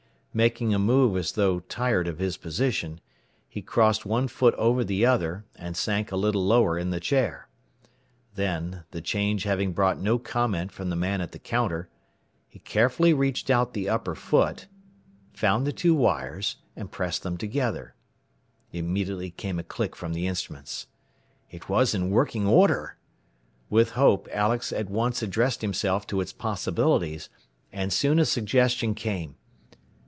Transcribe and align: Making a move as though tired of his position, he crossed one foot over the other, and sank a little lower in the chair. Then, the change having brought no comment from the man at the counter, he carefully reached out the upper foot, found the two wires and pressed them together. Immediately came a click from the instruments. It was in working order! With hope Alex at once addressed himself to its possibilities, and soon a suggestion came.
Making 0.33 0.73
a 0.73 0.79
move 0.79 1.17
as 1.17 1.33
though 1.33 1.59
tired 1.59 2.07
of 2.07 2.19
his 2.19 2.37
position, 2.37 3.01
he 3.49 3.61
crossed 3.61 4.05
one 4.05 4.29
foot 4.29 4.53
over 4.55 4.81
the 4.81 5.05
other, 5.05 5.43
and 5.57 5.75
sank 5.75 6.09
a 6.09 6.15
little 6.15 6.45
lower 6.45 6.79
in 6.79 6.89
the 6.89 7.01
chair. 7.01 7.49
Then, 8.35 8.85
the 8.91 9.01
change 9.01 9.43
having 9.43 9.73
brought 9.73 9.99
no 9.99 10.17
comment 10.17 10.71
from 10.71 10.89
the 10.89 10.95
man 10.95 11.19
at 11.19 11.33
the 11.33 11.37
counter, 11.37 11.89
he 12.47 12.59
carefully 12.59 13.13
reached 13.13 13.49
out 13.49 13.73
the 13.73 13.89
upper 13.89 14.15
foot, 14.15 14.67
found 15.33 15.67
the 15.67 15.73
two 15.73 15.93
wires 15.93 16.55
and 16.77 16.89
pressed 16.93 17.23
them 17.23 17.35
together. 17.35 17.93
Immediately 18.71 19.31
came 19.31 19.59
a 19.59 19.63
click 19.63 19.97
from 19.97 20.13
the 20.13 20.27
instruments. 20.27 20.87
It 21.49 21.67
was 21.67 21.93
in 21.93 22.09
working 22.09 22.47
order! 22.47 22.95
With 23.69 23.89
hope 23.99 24.29
Alex 24.31 24.71
at 24.71 24.89
once 24.89 25.21
addressed 25.21 25.61
himself 25.61 26.07
to 26.07 26.21
its 26.21 26.31
possibilities, 26.31 27.27
and 27.73 27.91
soon 27.91 28.17
a 28.17 28.23
suggestion 28.23 28.95
came. 28.95 29.35